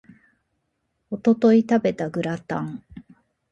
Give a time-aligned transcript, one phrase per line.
[1.11, 2.83] 一昨日食べたグラタン